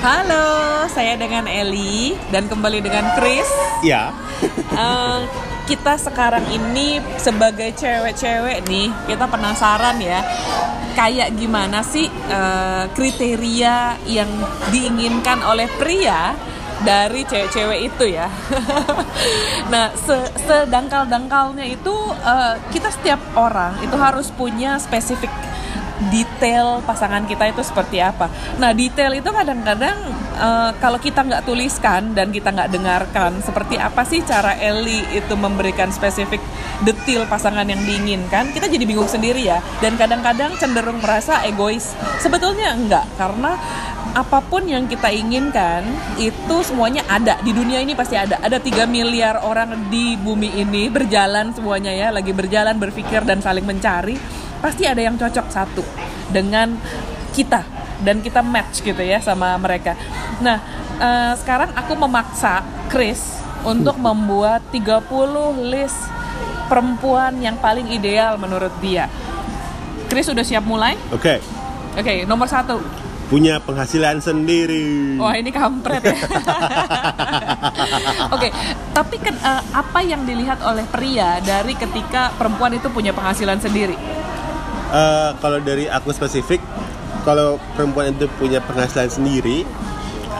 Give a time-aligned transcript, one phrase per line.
[0.00, 3.44] Halo, saya dengan Eli dan kembali dengan Chris.
[3.84, 4.16] Ya.
[4.72, 5.20] Eh,
[5.68, 10.24] kita sekarang ini sebagai cewek-cewek nih, kita penasaran ya,
[10.96, 14.32] kayak gimana sih eh, kriteria yang
[14.72, 16.32] diinginkan oleh pria
[16.80, 18.32] dari cewek-cewek itu ya.
[19.72, 21.92] nah, se- sedangkal-dangkalnya itu
[22.24, 25.28] eh, kita setiap orang itu harus punya spesifik
[26.08, 28.32] detail pasangan kita itu seperti apa.
[28.56, 29.96] Nah detail itu kadang-kadang
[30.40, 35.34] eh, kalau kita nggak tuliskan dan kita nggak dengarkan seperti apa sih cara Eli itu
[35.36, 36.40] memberikan spesifik
[36.80, 39.60] detail pasangan yang diinginkan, kita jadi bingung sendiri ya.
[39.84, 41.92] Dan kadang-kadang cenderung merasa egois.
[42.24, 43.60] Sebetulnya enggak karena
[44.10, 45.86] apa pun yang kita inginkan
[46.18, 48.42] itu semuanya ada di dunia ini pasti ada.
[48.42, 53.62] Ada 3 miliar orang di bumi ini berjalan semuanya ya, lagi berjalan berpikir dan saling
[53.62, 55.82] mencari pasti ada yang cocok satu
[56.30, 56.76] dengan
[57.32, 57.64] kita
[58.00, 59.96] dan kita match gitu ya sama mereka.
[60.40, 60.60] Nah,
[61.00, 66.08] eh, sekarang aku memaksa Chris untuk membuat 30 list
[66.70, 69.10] perempuan yang paling ideal menurut dia.
[70.08, 70.96] Chris sudah siap mulai?
[71.12, 71.38] Oke.
[71.98, 72.78] Oke, nomor satu.
[73.30, 75.14] Punya penghasilan sendiri.
[75.22, 76.14] Wah ini kampret ya.
[78.34, 78.50] Oke,
[78.90, 83.94] tapi kan, eh, apa yang dilihat oleh pria dari ketika perempuan itu punya penghasilan sendiri?
[84.90, 86.58] Eh, kalau dari aku spesifik,
[87.22, 89.62] kalau perempuan itu punya penghasilan sendiri,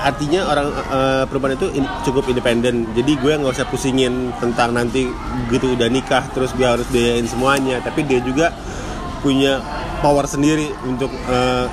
[0.02, 2.90] artinya orang eh, perempuan itu in- cukup independen.
[2.98, 5.06] Jadi gue nggak usah pusingin tentang nanti
[5.54, 7.78] gitu udah nikah terus gue harus biayain semuanya.
[7.78, 8.50] Tapi dia juga
[9.22, 9.62] punya
[10.02, 11.66] power sendiri untuk eh,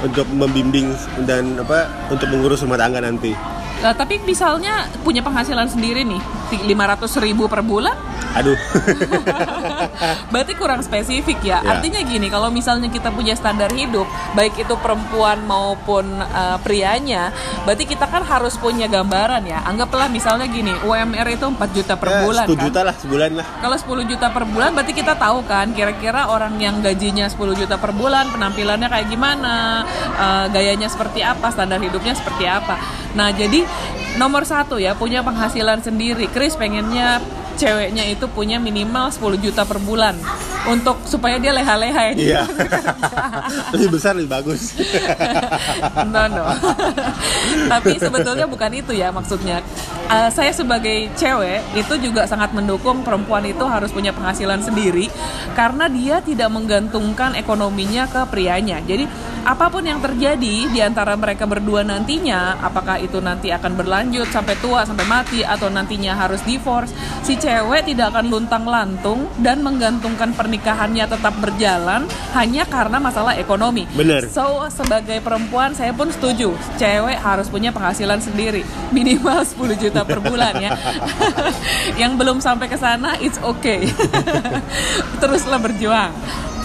[0.00, 0.90] untuk membimbing
[1.28, 3.36] dan apa untuk mengurus rumah tangga nanti.
[3.80, 6.20] Nah, tapi misalnya punya penghasilan sendiri nih,
[6.58, 7.94] 500 ribu per bulan,
[8.34, 8.56] Aduh.
[10.32, 11.60] berarti kurang spesifik ya.
[11.60, 11.76] Ya.
[11.76, 17.30] Artinya gini, kalau misalnya kita punya standar hidup, baik itu perempuan maupun eh, prianya,
[17.62, 19.62] berarti kita kan harus punya gambaran ya.
[19.66, 22.62] Anggaplah misalnya gini, UMR itu 4 juta per Ya, bulan 10 kan.
[22.66, 23.46] juta lah sebulan lah.
[23.62, 27.78] Kalau 10 juta per bulan berarti kita tahu kan kira-kira orang yang gajinya 10 juta
[27.78, 32.78] per bulan penampilannya kayak gimana, eh, gayanya seperti apa, standar hidupnya seperti apa.
[33.14, 33.62] Nah jadi
[34.20, 36.28] nomor satu ya punya penghasilan sendiri.
[36.28, 37.24] Chris pengennya
[37.56, 40.16] ceweknya itu punya minimal 10 juta per bulan
[40.68, 42.14] untuk supaya dia leha-leha ya.
[42.16, 42.42] Iya.
[43.72, 44.76] lebih besar lebih bagus.
[46.12, 46.44] no no
[47.72, 49.64] tapi sebetulnya bukan itu ya maksudnya
[50.10, 55.06] Eh, saya sebagai cewek itu juga sangat mendukung perempuan itu harus punya penghasilan sendiri
[55.54, 59.06] karena dia tidak menggantungkan ekonominya ke prianya jadi
[59.44, 64.56] apa pun yang terjadi di antara mereka berdua nantinya apakah itu nanti akan berlanjut sampai
[64.60, 66.92] tua sampai mati atau nantinya harus divorce
[67.24, 72.04] si cewek tidak akan luntang lantung dan menggantungkan pernikahannya tetap berjalan
[72.36, 74.28] hanya karena masalah ekonomi Bener.
[74.30, 78.62] So sebagai perempuan saya pun setuju cewek harus punya penghasilan sendiri
[78.94, 80.70] minimal 10 juta per bulan ya.
[82.00, 83.88] Yang belum sampai ke sana it's okay.
[85.20, 86.12] Teruslah berjuang.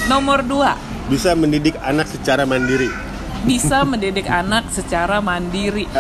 [0.06, 2.90] Nomor dua Bisa mendidik anak secara mandiri.
[3.46, 5.86] bisa mendidik anak secara mandiri.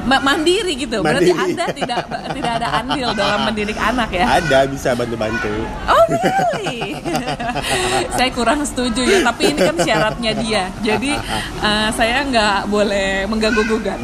[0.00, 1.04] Ma- mandiri gitu.
[1.04, 1.52] Berarti Mandiri.
[1.52, 1.98] Anda tidak
[2.32, 4.40] tidak ada andil dalam mendidik anak ya.
[4.40, 5.52] Ada bisa bantu-bantu.
[5.84, 6.96] Oh really?
[8.16, 10.62] saya kurang setuju ya, tapi ini kan syaratnya dia.
[10.80, 11.12] Jadi
[11.68, 14.00] eh, saya nggak boleh mengganggu gugat.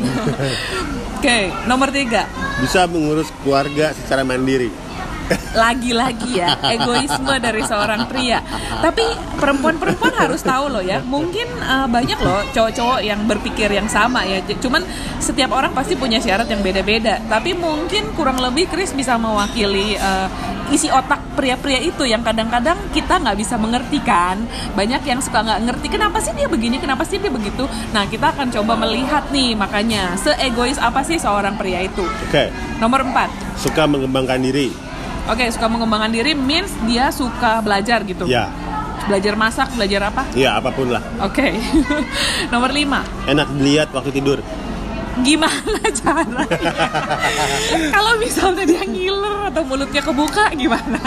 [1.16, 2.28] Oke, nomor tiga.
[2.60, 4.68] Bisa mengurus keluarga secara mandiri.
[5.56, 8.40] Lagi-lagi ya, egoisme dari seorang pria.
[8.82, 9.02] Tapi
[9.40, 14.42] perempuan-perempuan harus tahu loh ya, mungkin eh, banyak loh cowok-cowok yang berpikir yang sama ya.
[14.46, 14.84] Cuman
[15.18, 17.18] setiap orang pasti punya syarat yang beda-beda.
[17.26, 20.28] Tapi mungkin kurang lebih Chris bisa mewakili eh,
[20.70, 24.40] isi otak pria-pria itu yang kadang-kadang kita nggak bisa mengerti kan.
[24.74, 27.68] Banyak yang suka nggak ngerti kenapa sih dia begini, kenapa sih dia begitu.
[27.92, 32.02] Nah kita akan coba melihat nih makanya seegois apa sih seorang pria itu.
[32.02, 32.50] Oke.
[32.76, 34.85] Nomor 4 Suka mengembangkan diri.
[35.26, 38.30] Oke, suka mengembangkan diri means dia suka belajar gitu.
[38.30, 38.46] Ya.
[39.10, 40.22] Belajar masak, belajar apa?
[40.38, 41.02] Ya apa pun lah.
[41.22, 41.50] Oke.
[42.54, 43.26] Nomor 5.
[43.30, 44.38] Enak dilihat waktu tidur.
[45.16, 46.44] Gimana caranya?
[47.94, 51.00] Kalau misalnya dia ngiler atau mulutnya kebuka gimana?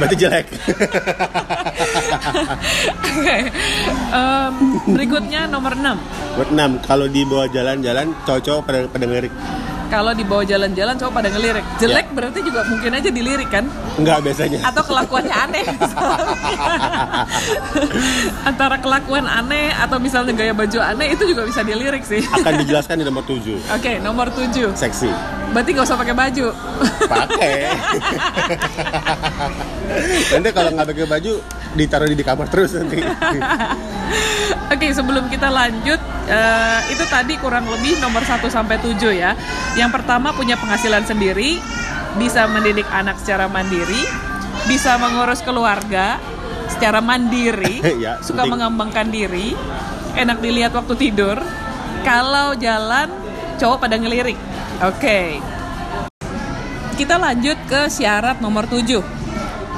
[0.00, 0.46] Berarti jelek.
[3.04, 3.36] Oke.
[4.14, 4.52] Em,
[4.88, 6.40] berikutnya nomor 6.
[6.40, 9.34] Buat enam, kalau dibawa jalan-jalan, cowok-cowok pada, pada ngelirik.
[9.94, 11.62] Kalau dibawa jalan-jalan coba pada ngelirik.
[11.78, 13.62] Jelek berarti juga mungkin aja dilirik kan?
[13.94, 14.58] Enggak biasanya.
[14.66, 15.62] Atau kelakuannya aneh.
[18.50, 22.26] Antara kelakuan aneh atau misalnya gaya baju aneh itu juga bisa dilirik sih.
[22.26, 23.54] Akan dijelaskan di nomor 7.
[23.78, 24.74] Oke, nomor 7.
[24.74, 25.14] Seksi.
[25.54, 26.46] Berarti nggak usah pakai baju.
[27.06, 27.54] Pakai.
[30.34, 31.32] Nanti kalau nggak pakai baju,
[31.74, 33.02] ditaruh di, di kamar terus nanti.
[34.74, 39.34] Oke, sebelum kita lanjut, eh, itu tadi kurang lebih nomor 1 sampai 7 ya.
[39.74, 41.58] Yang pertama punya penghasilan sendiri,
[42.18, 44.02] bisa mendidik anak secara mandiri,
[44.70, 46.18] bisa mengurus keluarga
[46.70, 48.52] secara mandiri, Ya, suka penting.
[48.58, 49.54] mengembangkan diri,
[50.14, 51.38] enak dilihat waktu tidur.
[52.04, 53.08] Kalau jalan,
[53.56, 54.36] cowok pada ngelirik.
[54.84, 55.40] Oke.
[56.94, 59.02] Kita lanjut ke syarat nomor 7.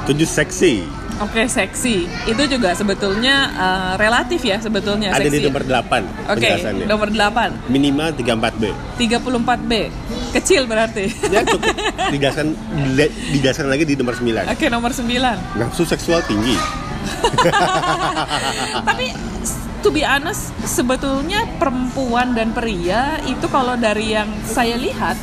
[0.05, 0.96] Tujuh seksi.
[1.17, 2.05] Oke, seksi.
[2.25, 5.45] Itu juga sebetulnya eh, relatif ya sebetulnya Ada di seksi.
[5.45, 5.73] nomor 8
[6.29, 6.85] Oke, penjelasannya.
[6.85, 7.67] nomor 8.
[7.67, 8.63] Minimal 34B.
[8.95, 9.71] 34B.
[10.31, 11.09] Kecil berarti.
[11.27, 11.73] Ya cukup
[12.07, 12.53] dijelaskan
[12.87, 14.45] dile- dijelaskan lagi di nomor 9.
[14.47, 15.57] Oke, nomor 9.
[15.57, 16.53] Nafsu seksual tinggi.
[18.87, 19.05] Tapi
[19.79, 25.15] to be honest, sebetulnya perempuan dan pria itu kalau dari yang saya lihat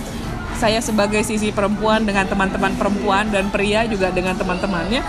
[0.55, 5.03] saya sebagai sisi perempuan dengan teman-teman perempuan dan pria juga dengan teman-temannya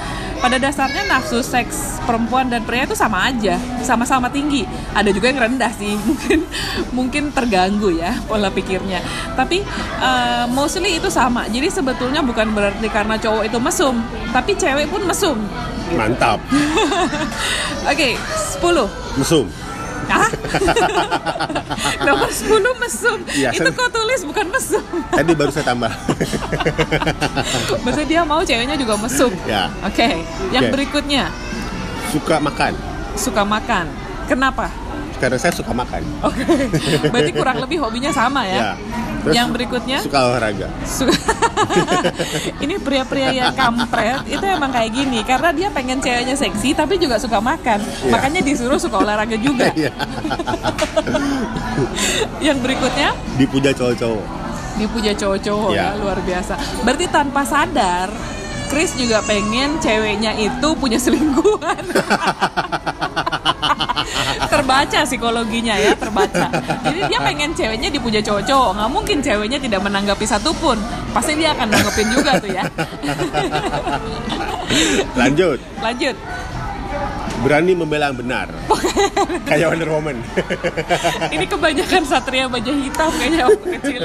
[0.45, 4.61] pada dasarnya nafsu seks perempuan dan pria itu sama aja sama-sama tinggi.
[4.93, 6.45] Ada juga yang rendah sih mungkin
[6.93, 9.01] mungkin terganggu ya pola pikirnya.
[9.33, 9.65] Tapi
[10.05, 11.49] eh, mostly itu sama.
[11.49, 13.97] Jadi sebetulnya bukan berarti karena cowok itu mesum
[14.29, 15.41] tapi cewek pun mesum.
[15.97, 16.37] Mantap.
[17.89, 19.64] oke 10 Mesum.
[20.07, 20.29] Ah?
[22.05, 23.19] Nomor 10 mesum.
[23.33, 24.83] Iya, itu kau tulis bukan mesum.
[25.11, 25.91] Tadi baru saya tambah.
[27.85, 29.31] Maksudnya dia mau ceweknya juga mesum.
[29.45, 29.69] Ya.
[29.81, 30.21] Oke.
[30.53, 30.73] Yang Oke.
[30.73, 31.29] berikutnya
[32.13, 32.73] Suka makan.
[33.15, 33.85] suka makan.
[34.27, 34.67] Kenapa?
[35.17, 36.03] Karena saya suka makan.
[36.21, 36.43] Oke.
[37.13, 38.55] Berarti kurang lebih hobinya sama ya.
[38.55, 38.71] Ya.
[39.25, 40.67] Terus Yang berikutnya Suka olahraga.
[40.85, 41.09] Su-
[42.63, 47.17] ini pria-pria yang kampret itu emang kayak gini karena dia pengen ceweknya seksi tapi juga
[47.17, 48.11] suka makan Iya.
[48.11, 49.89] makanya disuruh suka olahraga juga Iya.
[52.45, 54.23] yang berikutnya Dipuja cowok-cowok.
[54.75, 55.89] dipuja cowok-cowok Ya.
[55.89, 56.53] ya luar biasa.
[56.83, 58.11] Berarti tanpa sadar
[58.65, 61.85] Chris juga pengen ceweknya itu punya selingkuhan.
[64.75, 66.51] terbaca psikologinya ya, terbaca.
[66.83, 68.75] Jadi dia pengen ceweknya dipuja cowok-cowok.
[68.75, 70.75] Nggak mungkin ceweknya tidak menanggapi satupun.
[71.15, 72.67] Pasti dia akan nanggepin juga tuh ya.
[75.23, 75.63] Lanjut.
[75.79, 76.15] Lanjut.
[77.39, 78.51] Berani membela yang benar.
[79.47, 80.17] Kayak Wonder Woman.
[81.31, 84.01] Ini kebanyakan satria baju hitam kayaknya waktu kecil.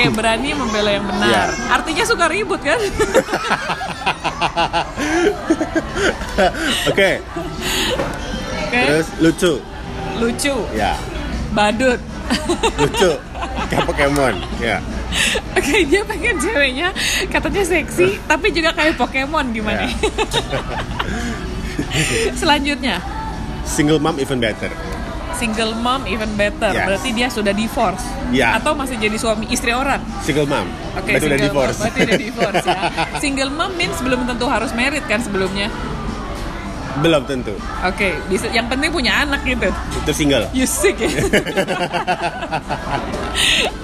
[0.00, 1.28] Kayak berani membela yang benar.
[1.28, 1.44] Iya.
[1.76, 2.78] Artinya suka ribut kan?
[6.92, 7.20] Oke.
[8.76, 8.86] Oke.
[8.86, 9.52] Terus lucu.
[10.16, 10.54] Lucu.
[10.72, 10.92] Ya.
[11.50, 11.98] Badut.
[12.76, 13.10] Lucu.
[13.72, 14.34] Kayak Pokemon.
[14.60, 14.78] Ya.
[15.56, 16.88] Oke, dia pengen ceweknya
[17.26, 19.82] katanya seksi, tapi juga kayak Pokemon gimana?
[19.82, 19.90] Ya.
[22.36, 23.00] Selanjutnya,
[23.64, 24.70] Single mom even better.
[25.34, 26.70] single mom even better.
[26.70, 26.86] Yes.
[26.86, 28.02] Berarti dia sudah divorce.
[28.30, 28.56] Ya.
[28.56, 30.00] Atau masih jadi suami istri orang.
[30.20, 30.64] Single mom.
[30.94, 31.74] Oke, Berarti udah divorce.
[31.74, 31.82] mom.
[31.82, 32.78] Berarti udah divorce ya.
[33.22, 35.68] Single mom means belum tentu harus married kan sebelumnya.
[36.96, 37.52] Belum tentu.
[37.82, 39.68] Oke, bisa yang penting punya anak gitu.
[39.94, 40.48] Itu single.
[40.50, 41.08] You sick ya.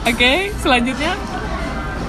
[0.05, 1.13] Oke, selanjutnya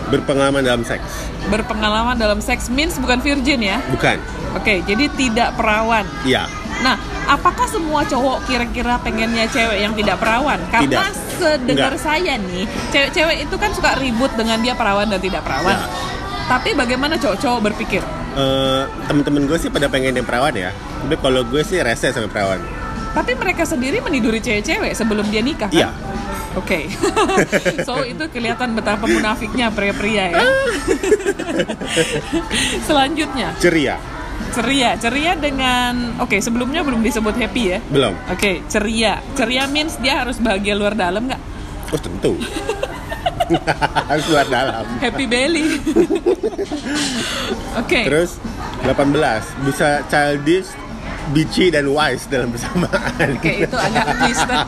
[0.03, 1.33] Berpengalaman dalam seks.
[1.43, 3.81] berpengalaman dalam seks means bukan virgin ya.
[3.89, 4.15] Bukan.
[4.53, 6.05] Oke, jadi tidak perawan.
[6.23, 6.45] Iya.
[6.79, 6.95] Nah,
[7.25, 10.59] apakah semua cowok kira-kira pengennya cewek yang tidak perawan?
[10.69, 11.39] Karena Tidak.
[11.39, 12.05] sedengar Enggak.
[12.05, 15.73] saya nih, cewek-cewek itu kan suka ribut dengan dia perawan dan tidak perawan.
[15.73, 15.87] Ya.
[16.45, 18.03] Tapi bagaimana cowok-cowok berpikir?
[18.33, 20.73] Eh, temen-temen gue sih pada pengen yang perawan ya.
[20.73, 22.57] Tapi kalau gue sih rese sama perawan.
[23.13, 25.77] Tapi mereka sendiri meniduri cewek-cewek sebelum dia nikah kan?
[25.77, 25.89] Iya.
[26.57, 26.89] Oke.
[27.87, 30.45] so itu kelihatan betapa munafiknya pria-pria ya.
[32.89, 34.01] Selanjutnya, Ceria.
[34.53, 34.97] ceria.
[34.97, 37.79] Ceria dengan oke, sebelumnya belum disebut happy ya.
[37.89, 38.17] Belum.
[38.33, 39.21] Oke, ceria.
[39.37, 41.41] Ceria means dia harus bahagia luar dalam nggak?
[41.93, 42.33] Oh tentu.
[44.31, 44.85] Luar dalam.
[44.99, 45.79] Happy belly.
[47.81, 48.01] Oke.
[48.07, 48.37] Terus
[48.83, 50.69] 18 bisa childish,
[51.31, 53.39] bitchy dan wise dalam bersamaan.
[53.39, 54.61] Oke, itu agak twisted.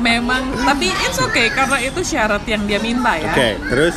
[0.00, 3.30] Memang, tapi it's okay karena itu syarat yang dia minta ya.
[3.30, 3.94] Oke, terus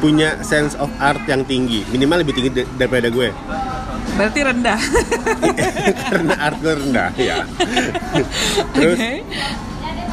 [0.00, 3.28] punya sense of art yang tinggi, minimal lebih tinggi da- daripada gue.
[4.16, 4.80] Berarti rendah.
[6.10, 7.44] Karena art gue rendah, ya.
[8.74, 9.12] terus Oke.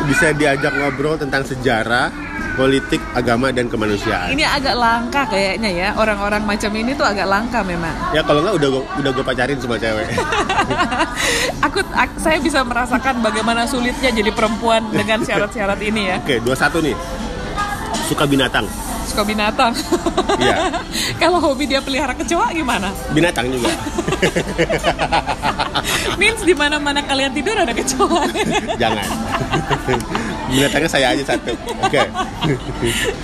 [0.05, 2.11] bisa diajak ngobrol tentang sejarah,
[2.57, 4.33] politik, agama dan kemanusiaan.
[4.33, 5.89] Ini agak langka kayaknya ya.
[5.93, 7.93] Orang-orang macam ini tuh agak langka memang.
[8.17, 10.07] Ya kalau nggak udah gue, udah gue pacarin semua cewek.
[11.67, 16.17] Aku, ak- saya bisa merasakan bagaimana sulitnya jadi perempuan dengan syarat-syarat ini ya.
[16.17, 16.95] Oke, 21 nih.
[18.09, 18.65] Suka binatang.
[19.17, 19.73] Suka binatang.
[20.37, 20.69] Iya.
[21.25, 22.93] Kalau hobi dia pelihara kecoa gimana?
[23.09, 23.73] binatang juga
[26.21, 28.29] Means di mana-mana kalian tidur ada kecoa.
[28.81, 29.09] jangan
[30.53, 32.01] binatangnya saya aja satu oke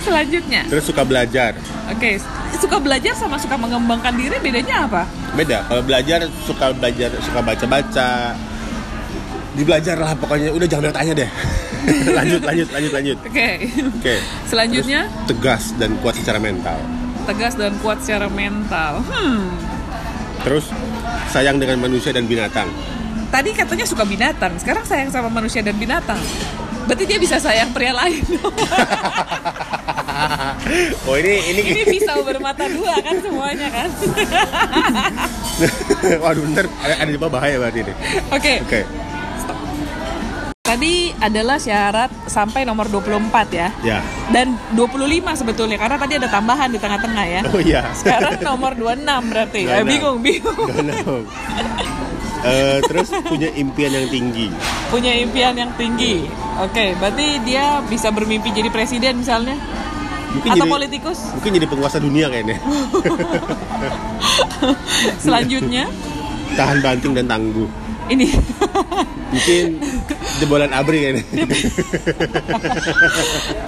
[0.02, 1.54] Selanjutnya, terus suka belajar
[1.88, 2.10] oke,
[2.58, 5.06] suka belajar sama suka mengembangkan diri bedanya apa?
[5.38, 8.08] beda kalau belajar suka belajar suka baca baca
[9.54, 11.30] dibelajar lah pokoknya udah jangan banyak tanya deh
[12.18, 13.50] lanjut lanjut lanjut lanjut Oke.
[14.00, 14.14] oke
[14.48, 16.78] Selanjutnya, Terus tegas dan kuat secara mental
[17.24, 19.00] tegas dan kuat secara mental.
[19.08, 19.48] Hmm.
[20.44, 20.68] terus
[21.32, 22.68] sayang dengan manusia dan binatang
[23.34, 26.22] Tadi katanya suka binatang, sekarang sayang sama manusia dan binatang.
[26.86, 28.22] Berarti dia bisa sayang pria lain.
[31.10, 33.90] oh ini ini, Ini pisau bermata dua kan semuanya kan.
[36.22, 37.92] waduh ntar ada, ada di bahaya berarti ini
[38.34, 38.80] Oke, oke
[40.74, 43.68] tadi adalah syarat sampai nomor 24 ya.
[43.86, 45.06] ya Dan 25
[45.38, 47.40] sebetulnya karena tadi ada tambahan di tengah-tengah ya.
[47.46, 49.60] oh iya Sekarang nomor 26 berarti.
[49.62, 49.86] Eh, 26.
[49.86, 50.58] bingung, bingung.
[52.44, 54.52] Eh, terus punya impian yang tinggi
[54.90, 56.26] Punya impian yang tinggi.
[56.60, 59.56] Oke, berarti dia bisa bermimpi jadi presiden misalnya
[60.34, 61.18] mungkin atau jadi politikus.
[61.30, 62.58] mungkin jadi penguasa dunia kayaknya
[65.24, 65.86] Selanjutnya
[66.54, 67.68] tahan banting dan tangguh.
[68.08, 68.26] Ini.
[69.34, 69.64] Mungkin
[70.38, 71.24] jebolan abri kayaknya.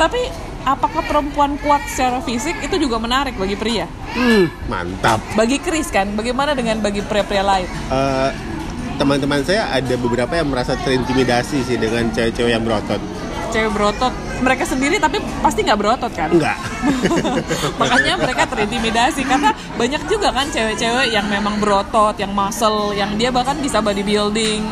[0.01, 0.21] Tapi
[0.63, 3.87] apakah perempuan kuat secara fisik itu juga menarik bagi pria?
[4.17, 5.21] hmm, mantap.
[5.35, 7.69] Bagi Chris kan, bagaimana dengan bagi pria-pria lain?
[7.69, 8.31] Eh,
[8.97, 13.01] teman-teman saya ada beberapa yang merasa terintimidasi sih dengan cewek-cewek yang berotot
[13.51, 14.13] Cewek berotot,
[14.43, 16.29] mereka sendiri tapi pasti nggak berotot kan?
[16.29, 16.59] enggak
[17.81, 23.33] Makanya mereka terintimidasi karena banyak juga kan cewek-cewek yang memang berotot, yang muscle, yang dia
[23.33, 24.63] bahkan bisa bodybuilding.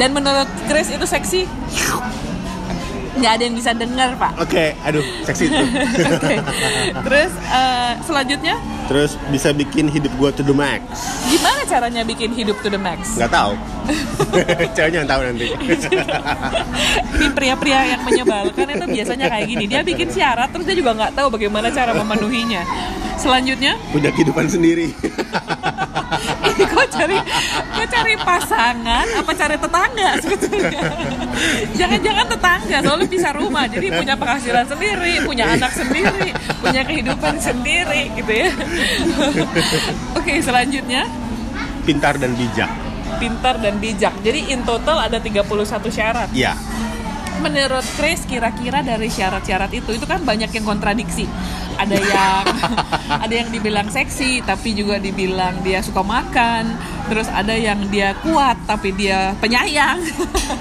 [0.00, 1.44] Dan menurut Chris itu seksi.
[3.12, 4.32] Nggak ada yang bisa dengar pak.
[4.38, 5.64] oke aduh seksi itu
[6.16, 6.34] Oke.
[7.02, 10.82] Terus eh, selanjutnya terus bisa bikin hidup gua to the max
[11.24, 13.14] gimana caranya bikin hidup to the max?
[13.14, 13.52] nggak tahu
[14.74, 15.46] ceweknya yang tahu nanti
[17.12, 19.64] Ini pria-pria yang menyebalkan itu biasanya kayak gini.
[19.66, 22.64] Dia bikin syarat terus dia juga nggak tahu bagaimana cara memenuhinya.
[23.14, 24.90] Selanjutnya, punya kehidupan sendiri
[26.72, 27.18] kok cari
[27.72, 30.82] kok cari pasangan apa cari tetangga sebetulnya?
[31.78, 36.28] Jangan-jangan tetangga soalnya bisa rumah jadi punya penghasilan sendiri, punya anak sendiri,
[36.60, 38.50] punya kehidupan sendiri gitu ya.
[40.18, 41.04] Oke, selanjutnya
[41.82, 42.70] pintar dan bijak
[43.22, 44.10] pintar dan bijak.
[44.26, 45.46] Jadi in total ada 31
[45.94, 46.28] syarat.
[46.34, 46.58] ya
[47.40, 51.24] Menurut Chris kira-kira dari syarat-syarat itu itu kan banyak yang kontradiksi.
[51.80, 52.44] Ada yang
[53.24, 56.76] ada yang dibilang seksi tapi juga dibilang dia suka makan.
[57.08, 60.02] Terus ada yang dia kuat tapi dia penyayang.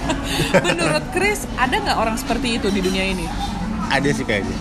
[0.72, 3.28] Menurut Chris ada nggak orang seperti itu di dunia ini?
[3.92, 4.56] ada sih kayaknya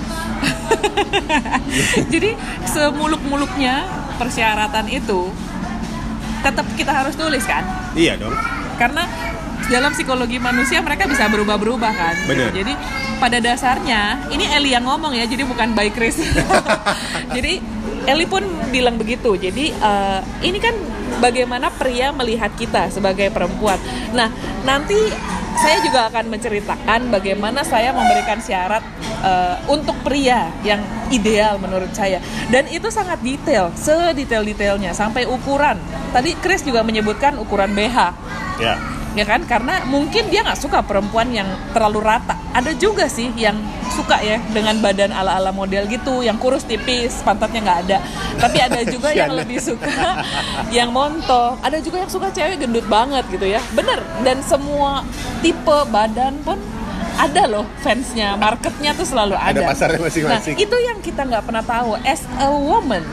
[2.13, 2.31] Jadi
[2.67, 3.87] semuluk-muluknya
[4.19, 5.31] persyaratan itu
[6.41, 7.63] tetap kita harus tulis kan?
[7.95, 8.35] iya dong
[8.81, 9.05] karena
[9.71, 12.15] dalam psikologi manusia mereka bisa berubah-berubah kan.
[12.27, 12.51] Bener.
[12.51, 12.75] jadi
[13.23, 16.19] pada dasarnya ini Eli yang ngomong ya jadi bukan by Chris.
[17.37, 17.63] Jadi
[18.09, 18.43] Eli pun
[18.75, 19.37] bilang begitu.
[19.37, 20.73] Jadi eh, ini kan
[21.23, 23.77] bagaimana pria melihat kita sebagai perempuan.
[24.17, 24.33] Nah
[24.67, 24.97] nanti
[25.61, 28.83] saya juga akan menceritakan bagaimana saya memberikan syarat
[29.23, 30.81] eh, untuk pria yang
[31.13, 32.19] ideal menurut saya.
[32.49, 35.77] Dan itu sangat detail sedetail-detailnya sampai ukuran.
[36.11, 37.99] Tadi Chris juga menyebutkan ukuran BH
[38.59, 39.43] ya ya kan?
[39.47, 42.37] Karena mungkin dia nggak suka perempuan yang terlalu rata.
[42.55, 43.59] Ada juga sih yang
[43.91, 47.99] suka ya dengan badan ala ala model gitu yang kurus tipis pantatnya nggak ada.
[48.39, 50.23] Tapi ada juga yang lebih suka
[50.71, 51.59] yang montok.
[51.63, 53.61] Ada juga yang suka cewek gendut banget gitu ya.
[53.75, 54.03] Bener.
[54.23, 55.03] Dan semua
[55.43, 56.59] tipe badan pun
[57.21, 59.69] ada loh fansnya marketnya tuh selalu ada, Ada.
[59.69, 60.57] pasarnya masing-masing.
[60.57, 62.01] nah itu yang kita nggak pernah tahu.
[62.01, 63.05] As a woman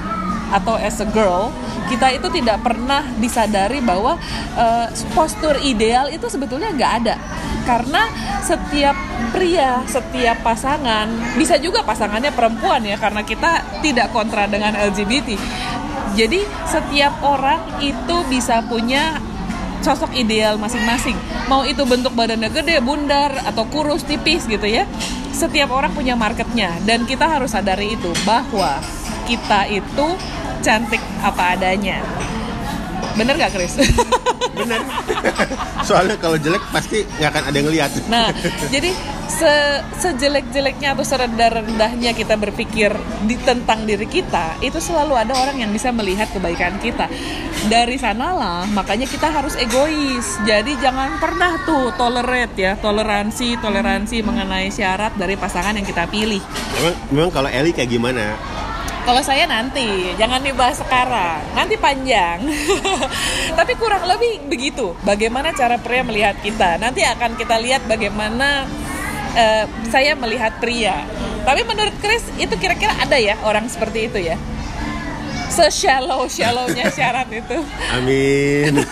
[0.54, 1.52] atau as a girl
[1.88, 4.16] kita itu tidak pernah disadari bahwa
[4.56, 7.16] eh, postur ideal itu sebetulnya nggak ada
[7.68, 8.08] karena
[8.44, 8.96] setiap
[9.36, 15.36] pria setiap pasangan bisa juga pasangannya perempuan ya karena kita tidak kontra dengan LGBT
[16.16, 19.22] jadi setiap orang itu bisa punya
[19.86, 21.14] sosok ideal masing-masing.
[21.46, 24.90] Mau itu bentuk badannya gede, bundar, atau kurus, tipis gitu ya.
[25.30, 28.82] Setiap orang punya marketnya dan kita harus sadari itu bahwa
[29.30, 30.08] kita itu
[30.64, 32.02] cantik apa adanya.
[33.18, 33.78] Bener gak Chris?
[34.58, 34.82] bener
[35.86, 38.30] soalnya kalau jelek pasti nggak akan ada yang lihat Nah,
[38.68, 38.92] jadi
[39.28, 39.54] se
[40.00, 42.92] sejelek-jeleknya atau serendah-rendahnya kita berpikir
[43.28, 47.08] di tentang diri kita, itu selalu ada orang yang bisa melihat kebaikan kita.
[47.68, 50.40] Dari sanalah makanya kita harus egois.
[50.48, 56.40] Jadi jangan pernah tuh tolerate ya, toleransi, toleransi mengenai syarat dari pasangan yang kita pilih.
[56.80, 58.38] memang memang kalau Eli kayak gimana
[59.08, 61.40] Kalau saya nanti, jangan dibahas sekarang.
[61.56, 62.44] Nanti panjang.
[63.58, 64.92] Tapi kurang lebih begitu.
[65.08, 66.76] Bagaimana cara pria melihat kita?
[66.76, 68.68] Nanti akan kita lihat bagaimana
[69.32, 71.08] eh, saya melihat pria.
[71.48, 74.36] Tapi menurut Chris itu kira-kira ada ya orang seperti itu ya?
[75.48, 77.64] Se-shallow shallownya syarat itu.
[77.96, 78.76] Amin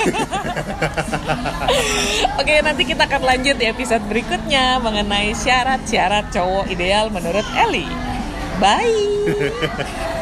[2.40, 8.15] Oke, nanti kita akan lanjut di episode berikutnya mengenai syarat-syarat cowok ideal menurut Ellie.
[8.60, 10.22] Bye.